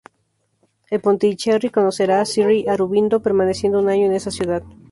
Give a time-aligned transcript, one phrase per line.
[0.93, 4.63] En Pondicherry conocerá a Sri Aurobindo, permaneciendo un año en esa ciudad.